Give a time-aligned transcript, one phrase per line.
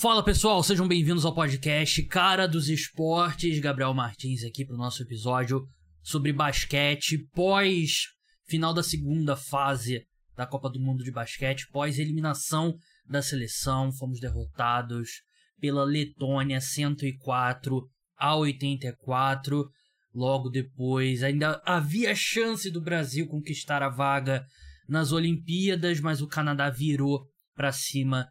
[0.00, 3.58] Fala pessoal, sejam bem-vindos ao podcast Cara dos Esportes.
[3.58, 5.68] Gabriel Martins aqui para o nosso episódio
[6.02, 8.04] sobre basquete pós
[8.48, 10.02] final da segunda fase
[10.34, 12.74] da Copa do Mundo de Basquete, pós eliminação
[13.06, 13.92] da seleção.
[13.92, 15.20] Fomos derrotados
[15.60, 17.86] pela Letônia 104
[18.16, 19.68] a 84.
[20.14, 24.46] Logo depois, ainda havia chance do Brasil conquistar a vaga
[24.88, 28.26] nas Olimpíadas, mas o Canadá virou para cima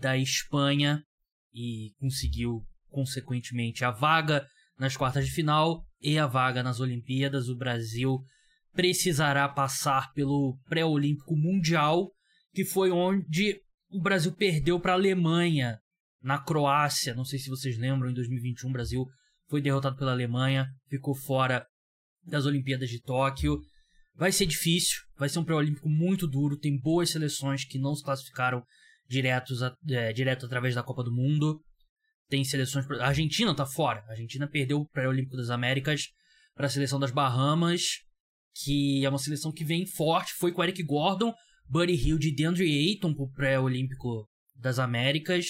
[0.00, 1.04] da Espanha
[1.52, 4.46] e conseguiu, consequentemente, a vaga
[4.78, 7.48] nas quartas de final e a vaga nas Olimpíadas.
[7.48, 8.18] O Brasil
[8.72, 12.10] precisará passar pelo pré-olímpico mundial,
[12.52, 13.60] que foi onde
[13.90, 15.78] o Brasil perdeu para a Alemanha
[16.22, 17.14] na Croácia.
[17.14, 19.06] Não sei se vocês lembram, em 2021 o Brasil
[19.48, 21.66] foi derrotado pela Alemanha, ficou fora
[22.24, 23.60] das Olimpíadas de Tóquio.
[24.14, 28.04] Vai ser difícil, vai ser um pré-olímpico muito duro, tem boas seleções que não se
[28.04, 28.62] classificaram
[29.10, 31.60] diretos é, direto através da Copa do Mundo.
[32.28, 32.88] Tem seleções.
[33.00, 34.04] A Argentina tá fora.
[34.06, 36.04] A Argentina perdeu o pré-olímpico das Américas
[36.54, 37.98] para a seleção das Bahamas,
[38.54, 40.32] que é uma seleção que vem forte.
[40.34, 41.34] Foi com Eric Gordon,
[41.68, 45.46] Buddy Hield e DeAndre Ayton pro pré-olímpico das Américas.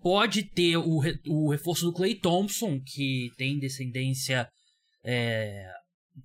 [0.00, 4.48] Pode ter o, re, o reforço do Clay Thompson, que tem descendência
[5.04, 5.70] é,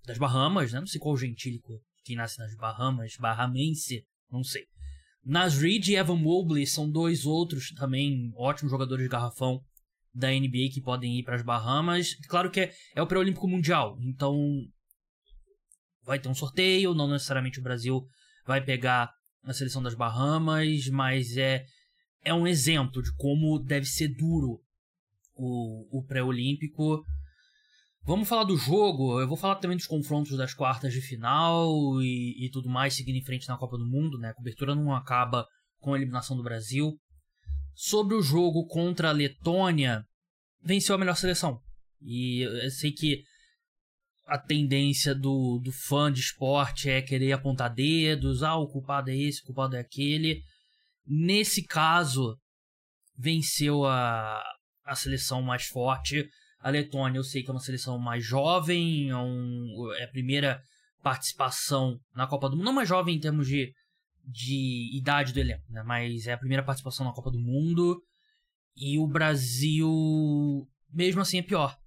[0.06, 0.80] das Bahamas, né?
[0.80, 4.64] Não sei qual gentílico que nasce nas Bahamas, Bahamense, não sei.
[5.24, 9.62] Nas Reed e Evan Mobley são dois outros também ótimos jogadores de garrafão
[10.14, 12.16] da NBA que podem ir para as Bahamas.
[12.28, 14.36] Claro que é, é o pré-olímpico mundial, então
[16.04, 18.08] vai ter um sorteio, não necessariamente o Brasil
[18.46, 19.12] vai pegar
[19.44, 21.66] a seleção das Bahamas, mas é
[22.24, 24.62] é um exemplo de como deve ser duro
[25.36, 27.04] o, o pré-olímpico.
[28.04, 32.46] Vamos falar do jogo, eu vou falar também dos confrontos das quartas de final e,
[32.46, 34.30] e tudo mais seguindo em frente na Copa do Mundo, né?
[34.30, 35.46] A cobertura não acaba
[35.80, 36.98] com a eliminação do Brasil.
[37.76, 40.04] Sobre o jogo contra a Letônia,
[40.64, 41.60] venceu a melhor seleção.
[42.02, 43.24] E eu sei que
[44.26, 49.18] a tendência do, do fã de esporte é querer apontar dedos, ah, o culpado é
[49.18, 50.42] esse, o culpado é aquele.
[51.06, 52.38] Nesse caso,
[53.18, 54.42] venceu a,
[54.86, 56.28] a seleção mais forte.
[56.60, 60.62] A Letônia, eu sei que é uma seleção mais jovem, é, um, é a primeira
[61.02, 62.66] participação na Copa do Mundo.
[62.66, 63.74] Não mais jovem em termos de,
[64.26, 65.84] de idade do elenco, né?
[65.84, 68.02] mas é a primeira participação na Copa do Mundo.
[68.76, 69.90] E o Brasil,
[70.92, 71.78] mesmo assim, é pior.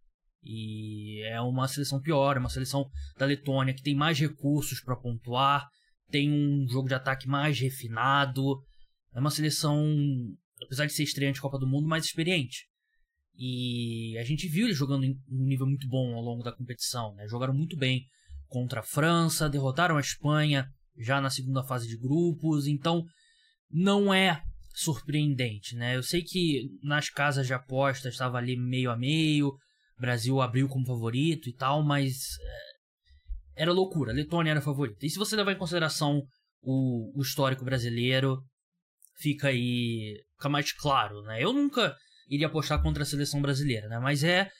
[0.42, 4.96] E é uma seleção pior, é uma seleção da Letônia que tem mais recursos para
[4.96, 5.68] pontuar,
[6.10, 8.60] tem um jogo de ataque mais refinado,
[9.14, 9.84] é uma seleção,
[10.64, 12.66] apesar de ser estreante Copa do Mundo, mais experiente.
[13.34, 17.14] E a gente viu eles jogando em um nível muito bom ao longo da competição.
[17.14, 17.26] Né?
[17.26, 18.04] Jogaram muito bem
[18.46, 20.66] contra a França, derrotaram a Espanha
[20.98, 22.66] já na segunda fase de grupos.
[22.66, 23.04] Então
[23.70, 24.42] não é
[24.74, 25.74] surpreendente.
[25.74, 25.96] Né?
[25.96, 29.52] Eu sei que nas casas de apostas estava ali meio a meio.
[29.98, 34.12] Brasil abriu como favorito e tal, mas é, era loucura.
[34.12, 35.06] Letônia era favorita.
[35.06, 36.22] E se você levar em consideração
[36.60, 38.42] o, o histórico brasileiro,
[39.18, 40.14] fica aí.
[40.34, 41.42] fica mais claro, né?
[41.42, 41.96] Eu nunca
[42.28, 43.98] iria apostar contra a seleção brasileira, né?
[43.98, 44.50] Mas é,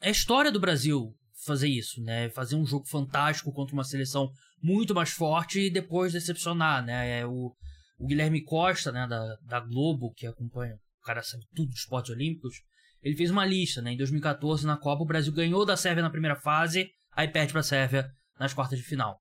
[0.00, 1.14] é a história do Brasil
[1.44, 2.30] fazer isso, né?
[2.30, 4.30] Fazer um jogo fantástico contra uma seleção
[4.62, 7.20] muito mais forte e depois decepcionar, né?
[7.20, 7.52] É o,
[7.98, 12.10] o Guilherme Costa, né, da, da Globo, que acompanha, o cara sabe tudo dos esportes
[12.10, 12.56] olímpicos,
[13.02, 13.92] ele fez uma lista, né?
[13.92, 17.60] Em 2014, na Copa, o Brasil ganhou da Sérvia na primeira fase, aí perde para
[17.60, 18.08] a Sérvia
[18.38, 19.18] nas quartas de final.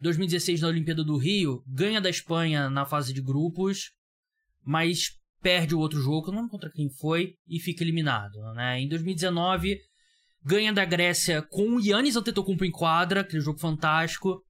[0.00, 3.90] 2016, na Olimpíada do Rio, ganha da Espanha na fase de grupos,
[4.64, 5.10] mas
[5.42, 8.38] perde o outro jogo, não contra quem foi, e fica eliminado.
[8.54, 8.80] Né?
[8.80, 9.78] Em 2019,
[10.42, 14.42] ganha da Grécia com o Yannis Antetokounmpo em quadra, aquele jogo fantástico,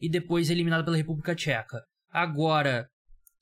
[0.00, 1.82] e depois é eliminado pela República Tcheca.
[2.10, 2.88] Agora,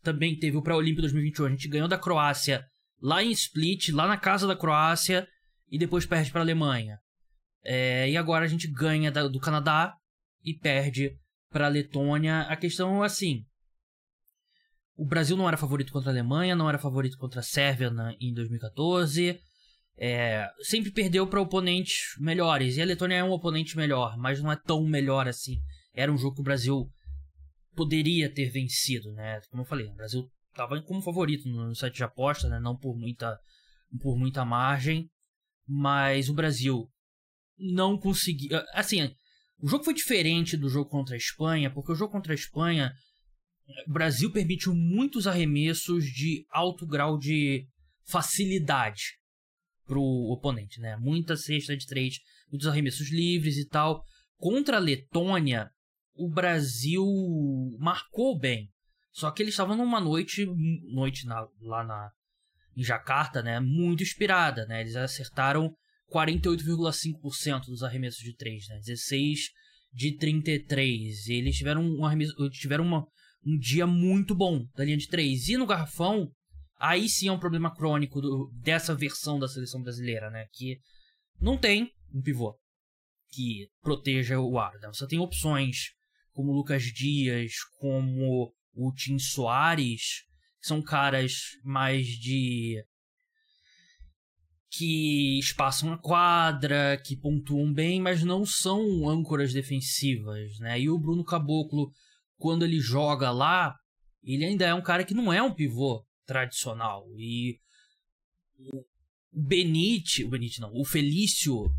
[0.03, 2.65] também teve o Pré-Olímpico 2021, a gente ganhou da Croácia
[3.01, 5.27] lá em Split, lá na casa da Croácia,
[5.71, 6.99] e depois perde para a Alemanha.
[7.65, 9.95] É, e agora a gente ganha da, do Canadá
[10.45, 11.11] e perde
[11.51, 12.43] para a Letônia.
[12.43, 13.45] A questão é assim:
[14.97, 18.15] o Brasil não era favorito contra a Alemanha, não era favorito contra a Sérvia na,
[18.19, 19.39] em 2014.
[19.99, 22.77] É, sempre perdeu para oponentes melhores.
[22.77, 25.61] E a Letônia é um oponente melhor, mas não é tão melhor assim.
[25.95, 26.91] Era um jogo que o Brasil
[27.75, 29.41] poderia ter vencido, né?
[29.51, 32.59] Como eu falei, o Brasil estava como favorito no site de aposta, né?
[32.59, 33.39] Não por muita,
[34.01, 35.11] por muita margem.
[35.69, 36.89] Mas o Brasil
[37.59, 38.59] não conseguiu.
[38.73, 39.15] Assim,
[39.59, 42.93] o jogo foi diferente do jogo contra a Espanha, porque o jogo contra a Espanha
[43.87, 47.67] o Brasil permitiu muitos arremessos de alto grau de
[48.05, 49.19] facilidade
[49.85, 50.97] pro oponente, né?
[50.97, 52.19] Muita cesta de três,
[52.51, 54.05] muitos arremessos livres e tal.
[54.37, 55.71] Contra a Letônia,
[56.15, 57.05] o Brasil
[57.79, 58.71] marcou bem.
[59.13, 60.47] Só que eles estavam numa noite,
[60.93, 62.11] noite na, lá na,
[62.77, 64.83] em Jacarta, né, muito inspirada, né?
[64.83, 65.75] Eles acertaram
[66.13, 68.79] 48,5% dos arremessos de 3, né?
[68.85, 69.51] 16
[69.93, 71.29] de 33.
[71.29, 73.07] Eles tiveram um arremesso, tiveram uma,
[73.47, 75.49] um dia muito bom da linha de 3.
[75.49, 76.29] E no garrafão,
[76.79, 80.47] aí sim é um problema crônico do, dessa versão da seleção brasileira, né?
[80.53, 80.79] Que
[81.41, 82.59] não tem um pivô
[83.31, 84.73] que proteja o ar.
[84.81, 84.89] Né?
[84.89, 85.93] Você tem opções
[86.33, 90.25] como Lucas Dias, como o Tim Soares,
[90.61, 91.33] que são caras
[91.65, 92.83] mais de
[94.71, 100.79] que espaçam a quadra, que pontuam bem, mas não são âncoras defensivas, né?
[100.79, 101.91] E o Bruno Caboclo,
[102.39, 103.75] quando ele joga lá,
[104.23, 107.05] ele ainda é um cara que não é um pivô tradicional.
[107.17, 107.59] E
[108.59, 108.85] o
[109.33, 111.71] Benite, o Benite não, o Felício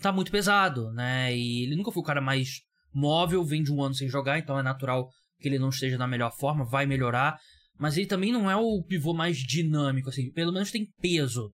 [0.00, 1.36] tá muito pesado, né?
[1.36, 4.58] E ele nunca foi o cara mais móvel, vem de um ano sem jogar, então
[4.58, 5.08] é natural
[5.38, 7.38] que ele não esteja na melhor forma, vai melhorar.
[7.78, 11.52] Mas ele também não é o pivô mais dinâmico, assim, pelo menos tem peso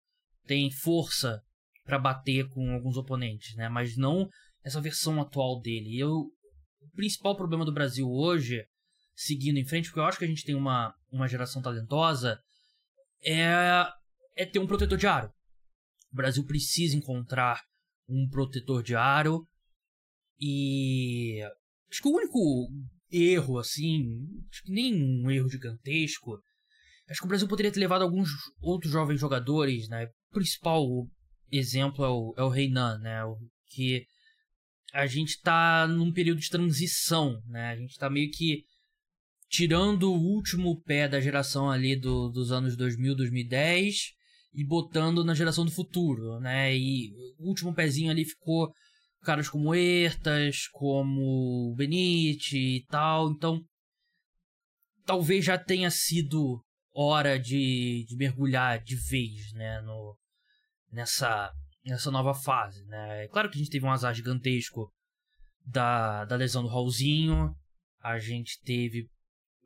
[0.47, 1.41] tem força
[1.85, 3.69] para bater com alguns oponentes, né?
[3.69, 4.29] Mas não
[4.63, 5.99] essa versão atual dele.
[5.99, 6.27] Eu,
[6.95, 8.65] principal problema do Brasil hoje,
[9.15, 12.39] seguindo em frente, porque eu acho que a gente tem uma, uma geração talentosa,
[13.25, 13.87] é,
[14.37, 15.33] é ter um protetor de aro.
[16.13, 17.61] O Brasil precisa encontrar
[18.09, 19.47] um protetor de aro
[20.41, 21.41] e
[21.91, 22.69] acho que o único
[23.11, 24.05] erro assim,
[24.51, 26.39] acho que nem um erro gigantesco,
[27.09, 28.29] acho que o Brasil poderia ter levado alguns
[28.61, 30.85] outros jovens jogadores, né, principal
[31.51, 33.25] exemplo é o, é o Reinan, né?
[33.25, 33.39] O,
[33.69, 34.07] que
[34.95, 37.71] a gente tá num período de transição, né?
[37.71, 38.63] A gente tá meio que
[39.49, 44.13] tirando o último pé da geração ali do, dos anos 2000, 2010
[44.55, 46.77] e botando na geração do futuro, né?
[46.77, 48.73] E o último pezinho ali ficou
[49.25, 53.33] caras como Ertas, como Benite e tal.
[53.33, 53.61] Então,
[55.05, 56.65] talvez já tenha sido
[56.95, 59.81] hora de, de mergulhar de vez, né?
[59.81, 60.17] No,
[60.93, 61.53] nessa,
[61.85, 63.25] nessa nova fase, né?
[63.25, 64.93] É claro que a gente teve um azar gigantesco
[65.65, 67.55] da, da lesão do Raulzinho,
[68.01, 69.09] a gente teve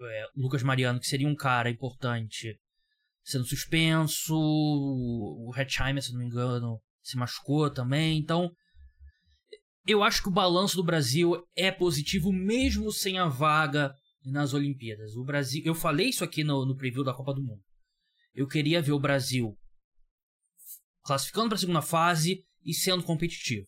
[0.00, 2.58] é, Lucas Mariano, que seria um cara importante,
[3.24, 8.50] sendo suspenso, o Hetzheimer, se não me engano, se machucou também, então
[9.86, 15.16] eu acho que o balanço do Brasil é positivo mesmo sem a vaga nas Olimpíadas.
[15.16, 17.62] O Brasil, eu falei isso aqui no, no preview da Copa do Mundo.
[18.34, 19.56] Eu queria ver o Brasil
[21.08, 23.66] classificando para a segunda fase e sendo competitivo.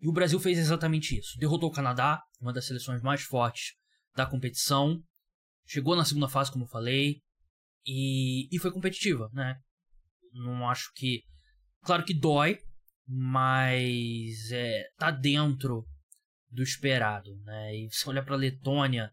[0.00, 1.38] E o Brasil fez exatamente isso.
[1.38, 3.74] Derrotou o Canadá, uma das seleções mais fortes
[4.14, 4.98] da competição.
[5.66, 7.20] Chegou na segunda fase, como eu falei,
[7.84, 9.60] e, e foi competitiva, né?
[10.32, 11.24] Não acho que.
[11.82, 12.58] Claro que dói,
[13.06, 15.86] mas é, tá dentro
[16.50, 17.76] do esperado, né?
[17.76, 19.12] E você olha para Letônia,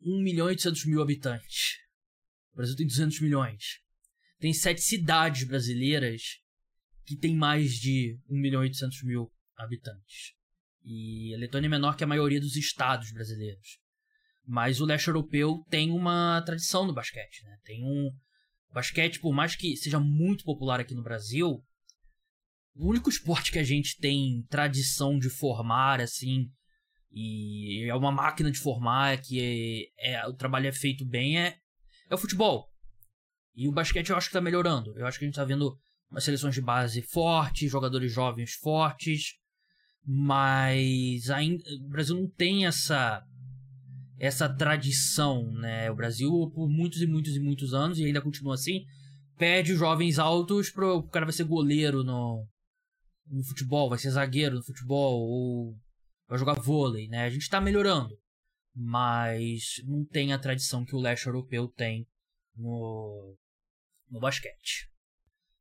[0.00, 1.76] 1 milhão e 800 mil habitantes.
[2.52, 3.81] O Brasil tem 200 milhões
[4.42, 6.40] tem sete cidades brasileiras
[7.06, 10.34] que tem mais de 1 milhão e 800 mil habitantes.
[10.82, 13.78] E a Letônia é menor que a maioria dos estados brasileiros.
[14.44, 17.56] Mas o leste europeu tem uma tradição no basquete, né?
[17.62, 18.10] Tem um
[18.72, 21.64] basquete, por mais que seja muito popular aqui no Brasil,
[22.74, 26.50] o único esporte que a gente tem tradição de formar, assim,
[27.12, 31.58] e é uma máquina de formar, que é, é o trabalho é feito bem, é,
[32.10, 32.71] é o futebol.
[33.54, 34.96] E o basquete eu acho que tá melhorando.
[34.96, 35.76] Eu acho que a gente tá vendo
[36.10, 39.34] umas seleções de base fortes, jogadores jovens fortes,
[40.04, 43.22] mas ainda o Brasil não tem essa
[44.18, 45.90] essa tradição, né?
[45.90, 48.84] O Brasil por muitos e muitos e muitos anos e ainda continua assim,
[49.36, 52.46] pede jovens altos pro o cara vai ser goleiro no
[53.26, 55.76] no futebol, vai ser zagueiro no futebol ou
[56.28, 57.24] vai jogar vôlei, né?
[57.24, 58.16] A gente tá melhorando,
[58.74, 62.06] mas não tem a tradição que o leste europeu tem
[62.56, 63.36] no
[64.10, 64.92] no basquete.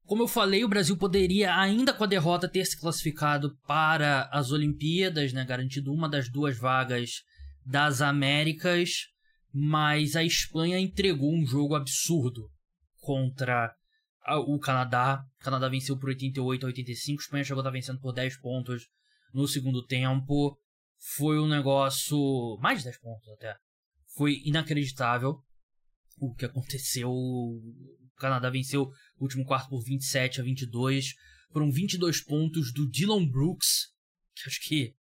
[0.06, 4.52] Como eu falei, o Brasil poderia, ainda com a derrota, ter se classificado para as
[4.52, 7.24] Olimpíadas, né, garantido uma das duas vagas
[7.66, 9.08] das Américas,
[9.54, 12.50] mas a Espanha entregou um jogo absurdo
[13.00, 13.74] contra
[14.48, 15.24] o Canadá.
[15.40, 18.38] O Canadá venceu por 88 a 85, a Espanha chegou a estar vencendo por 10
[18.42, 18.88] pontos
[19.34, 20.58] no segundo tempo.
[21.16, 22.58] Foi um negócio.
[22.62, 23.56] mais de 10 pontos até.
[24.16, 25.42] Foi inacreditável
[26.18, 27.10] o que aconteceu.
[27.12, 27.62] O
[28.18, 28.84] Canadá venceu
[29.18, 31.13] o último quarto por 27 a 22.
[31.51, 33.88] Foram 22 pontos do Dylan Brooks,
[34.36, 34.96] que acho que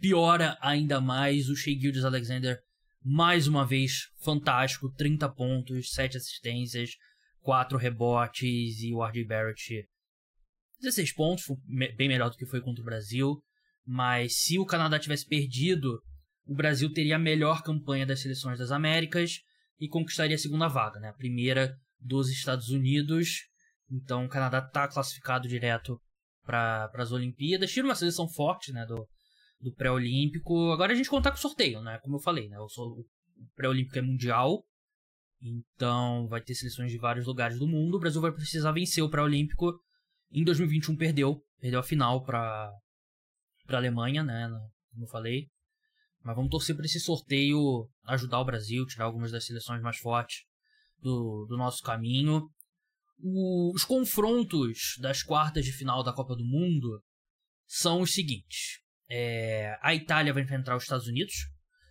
[0.00, 1.48] piora ainda mais.
[1.48, 2.60] O Shea Gildes Alexander,
[3.02, 4.92] mais uma vez, fantástico.
[4.92, 6.90] 30 pontos, 7 assistências,
[7.40, 8.82] 4 rebotes.
[8.82, 9.88] E o RJ Barrett,
[10.80, 11.44] 16 pontos,
[11.96, 13.42] bem melhor do que foi contra o Brasil.
[13.84, 16.02] Mas se o Canadá tivesse perdido,
[16.44, 19.40] o Brasil teria a melhor campanha das seleções das Américas
[19.78, 21.08] e conquistaria a segunda vaga, né?
[21.08, 23.48] A primeira dos Estados Unidos.
[23.90, 26.00] Então o Canadá está classificado direto
[26.44, 27.70] para as Olimpíadas.
[27.70, 29.06] Tira uma seleção forte né, do,
[29.60, 30.70] do pré-olímpico.
[30.72, 31.98] Agora a gente contar com o sorteio, né?
[32.02, 32.58] Como eu falei, né?
[32.58, 33.04] O, o
[33.54, 34.64] pré-olímpico é mundial.
[35.40, 37.96] Então vai ter seleções de vários lugares do mundo.
[37.96, 39.78] O Brasil vai precisar vencer o pré-olímpico.
[40.32, 41.42] Em 2021 perdeu.
[41.60, 42.70] Perdeu a final para
[43.68, 44.48] a Alemanha, né?
[44.90, 45.48] Como eu falei.
[46.26, 50.38] Mas vamos torcer para esse sorteio ajudar o Brasil, tirar algumas das seleções mais fortes
[50.98, 52.50] do, do nosso caminho.
[53.20, 57.00] O, os confrontos das quartas de final da Copa do Mundo
[57.64, 61.32] são os seguintes: é, a Itália vai enfrentar os Estados Unidos,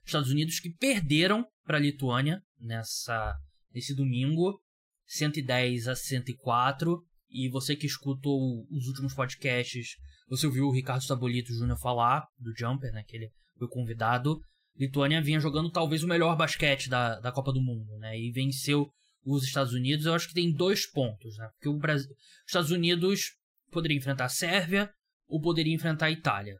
[0.05, 3.33] Estados Unidos que perderam para a Lituânia nessa
[3.73, 4.61] nesse domingo,
[5.05, 7.01] 110 a 104.
[7.29, 9.95] E você que escutou os últimos podcasts,
[10.27, 13.01] você ouviu o Ricardo Sabolito Júnior falar do Jumper, né?
[13.07, 14.39] Que ele foi convidado.
[14.77, 18.17] Lituânia vinha jogando talvez o melhor basquete da, da Copa do Mundo, né?
[18.19, 18.89] E venceu
[19.25, 20.05] os Estados Unidos.
[20.05, 21.49] Eu acho que tem dois pontos, né?
[21.53, 23.31] Porque o Brasil, os Estados Unidos
[23.71, 24.89] poderia enfrentar a Sérvia
[25.27, 26.57] ou poderia enfrentar a Itália.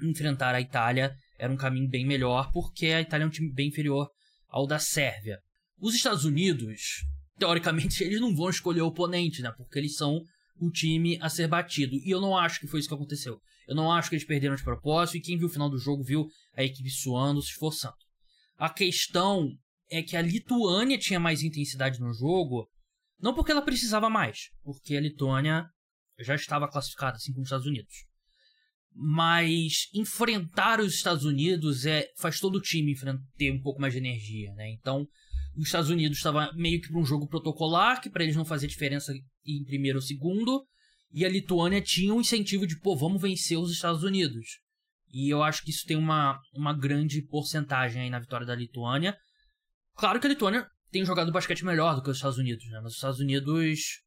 [0.00, 3.68] Enfrentar a Itália era um caminho bem melhor, porque a Itália é um time bem
[3.68, 4.08] inferior
[4.48, 5.38] ao da Sérvia.
[5.78, 7.04] Os Estados Unidos,
[7.38, 9.52] teoricamente, eles não vão escolher o oponente, né?
[9.56, 10.20] Porque eles são
[10.60, 11.96] o time a ser batido.
[11.96, 13.40] E eu não acho que foi isso que aconteceu.
[13.66, 15.16] Eu não acho que eles perderam de propósito.
[15.16, 17.96] E quem viu o final do jogo viu a equipe suando, se esforçando.
[18.56, 19.50] A questão
[19.90, 22.68] é que a Lituânia tinha mais intensidade no jogo,
[23.20, 25.66] não porque ela precisava mais, porque a Lituânia
[26.20, 27.94] já estava classificada, assim como os Estados Unidos.
[28.92, 32.94] Mas enfrentar os Estados Unidos é faz todo o time
[33.36, 34.70] ter um pouco mais de energia, né?
[34.70, 35.06] Então,
[35.56, 38.68] os Estados Unidos estava meio que para um jogo protocolar, que para eles não fazia
[38.68, 39.12] diferença
[39.44, 40.64] em primeiro ou segundo,
[41.14, 44.58] e a Lituânia tinha um incentivo de, pô, vamos vencer os Estados Unidos.
[45.12, 49.16] E eu acho que isso tem uma, uma grande porcentagem aí na vitória da Lituânia.
[49.94, 52.80] Claro que a Lituânia tem jogado basquete melhor do que os Estados Unidos, né?
[52.82, 54.02] Mas os Estados Unidos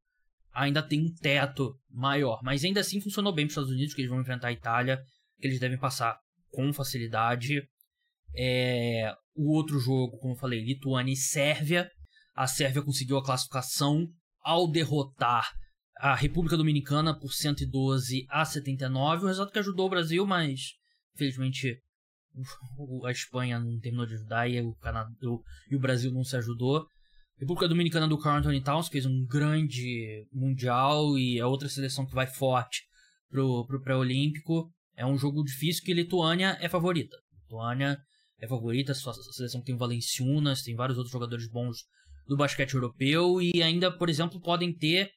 [0.51, 2.41] ainda tem um teto maior.
[2.43, 5.01] Mas ainda assim funcionou bem para os Estados Unidos, que eles vão enfrentar a Itália,
[5.39, 7.63] que eles devem passar com facilidade.
[8.35, 9.13] É...
[9.33, 11.89] O outro jogo, como eu falei, Lituânia e Sérvia.
[12.35, 14.05] A Sérvia conseguiu a classificação
[14.41, 15.49] ao derrotar
[15.99, 19.23] a República Dominicana por 112 a 79.
[19.23, 20.73] Um resultado que ajudou o Brasil, mas
[21.15, 21.81] infelizmente
[23.05, 25.09] a Espanha não terminou de ajudar e o, Canadá,
[25.69, 26.85] e o Brasil não se ajudou.
[27.39, 32.13] República Dominicana do Carl Anthony Towns fez um grande mundial e é outra seleção que
[32.13, 32.83] vai forte
[33.29, 34.71] pro, pro pré-olímpico.
[34.95, 37.15] É um jogo difícil que Lituânia é favorita.
[37.43, 37.97] Lituânia
[38.39, 41.77] é favorita, a seleção tem Valenciunas, tem vários outros jogadores bons
[42.27, 45.11] do basquete europeu e ainda, por exemplo, podem ter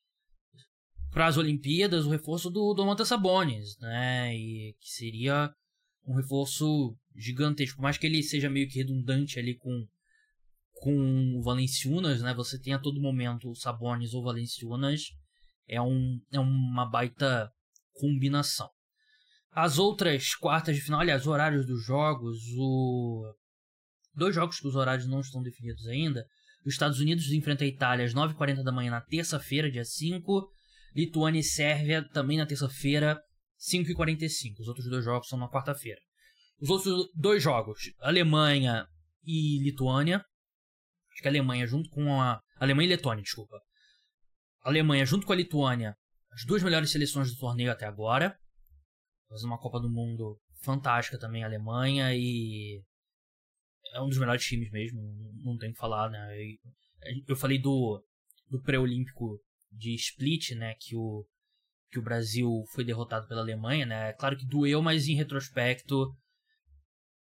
[1.10, 4.34] para as Olimpíadas o reforço do Domantas Sabonis, né?
[4.34, 5.52] E que seria
[6.06, 7.76] um reforço gigantesco.
[7.76, 9.86] Por mais que ele seja meio que redundante ali com,
[10.74, 12.32] com o Valenciunas, né?
[12.34, 15.02] Você tem a todo momento o Sabonis ou Valenciunas.
[15.68, 17.50] É, um, é uma baita
[17.92, 18.68] combinação.
[19.52, 23.34] As outras quartas de final, aliás, horários dos jogos, o...
[24.14, 26.24] dois jogos que os horários não estão definidos ainda.
[26.64, 30.48] Os Estados Unidos enfrenta a Itália às 9h40 da manhã na terça-feira, dia 5.
[30.94, 33.20] Lituânia e Sérvia também na terça-feira,
[33.56, 36.00] 5 e 45 Os outros dois jogos são na quarta-feira.
[36.60, 38.86] Os outros dois jogos, Alemanha
[39.24, 40.24] e Lituânia.
[41.12, 42.40] Acho que a Alemanha junto com a.
[42.56, 43.58] Alemanha e Letônia, desculpa.
[44.62, 45.96] Alemanha junto com a Lituânia,
[46.32, 48.38] as duas melhores seleções do torneio até agora.
[49.28, 52.82] Faz uma Copa do Mundo fantástica também, a Alemanha, e.
[53.94, 55.00] É um dos melhores times mesmo,
[55.42, 56.28] não tem o que falar, né?
[57.26, 58.04] Eu falei do,
[58.48, 60.74] do pré-olímpico de split, né?
[60.74, 61.26] Que o,
[61.90, 64.10] que o Brasil foi derrotado pela Alemanha, né?
[64.10, 66.14] É claro que doeu, mas em retrospecto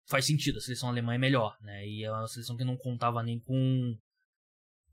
[0.07, 0.57] faz sentido.
[0.57, 1.85] A seleção alemã é melhor, né?
[1.87, 3.97] E é uma seleção que não contava nem com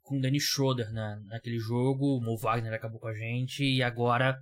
[0.02, 1.20] com Dennis Schroeder, né?
[1.26, 4.36] Naquele jogo, o Mo Wagner acabou com a gente e agora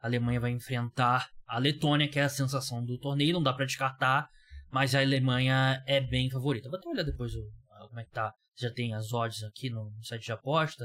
[0.00, 3.34] a Alemanha vai enfrentar a Letônia, que é a sensação do torneio.
[3.34, 4.28] Não dá para descartar,
[4.70, 6.68] mas a Alemanha é bem favorita.
[6.68, 7.42] Vou até olhar depois o,
[7.88, 8.32] como é que tá.
[8.56, 10.84] Já tem as odds aqui no site de aposta.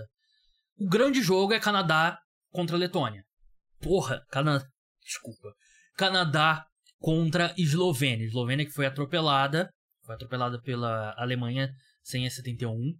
[0.79, 2.19] O grande jogo é Canadá
[2.51, 3.23] contra Letônia.
[3.81, 4.63] Porra, Canadá.
[5.03, 5.51] Desculpa.
[5.97, 6.65] Canadá
[6.99, 8.27] contra Eslovênia.
[8.27, 9.71] Eslovênia que foi atropelada.
[10.05, 11.71] Foi atropelada pela Alemanha
[12.03, 12.93] sem a 71.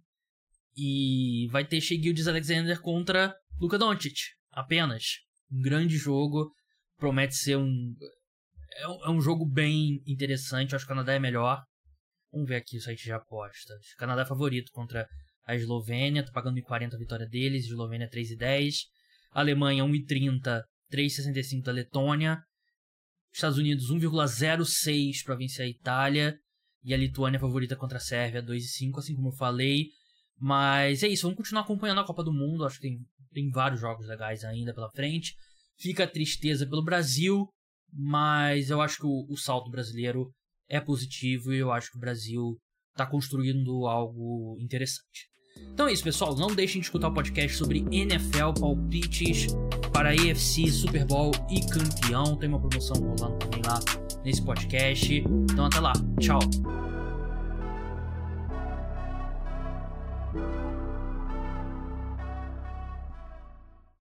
[0.76, 4.16] E vai ter Shea Alexander contra Luka Doncic.
[4.50, 5.18] Apenas.
[5.48, 6.52] Um grande jogo.
[6.96, 7.94] Promete ser um.
[8.74, 10.74] É um, é jogo bem interessante.
[10.74, 11.62] acho que o Canadá é melhor.
[12.32, 13.94] Vamos ver aqui o site de apostas.
[13.96, 15.08] Canadá é favorito contra
[15.48, 16.22] a Eslovênia.
[16.22, 17.64] Tô pagando 1,40 a vitória deles.
[17.64, 18.82] Eslovênia 3,10.
[19.32, 20.62] Alemanha 1,30,
[20.92, 22.38] 3,65 da Letônia.
[23.32, 26.38] Estados Unidos 1,06 para vencer a Itália.
[26.84, 29.86] E a Lituânia favorita contra a Sérvia 2,5, assim como eu falei.
[30.38, 32.64] Mas é isso, vamos continuar acompanhando a Copa do Mundo.
[32.64, 32.98] Acho que tem,
[33.32, 35.34] tem vários jogos legais ainda pela frente.
[35.76, 37.48] Fica a tristeza pelo Brasil,
[37.92, 40.30] mas eu acho que o, o salto brasileiro
[40.68, 42.56] é positivo e eu acho que o Brasil
[42.92, 45.27] está construindo algo interessante.
[45.72, 46.34] Então é isso, pessoal.
[46.34, 49.54] Não deixem de escutar o podcast sobre NFL, palpites
[49.92, 52.36] para AFC, Super Bowl e campeão.
[52.36, 53.78] Tem uma promoção rolando também lá
[54.24, 55.24] nesse podcast.
[55.50, 55.92] Então até lá.
[56.20, 56.40] Tchau.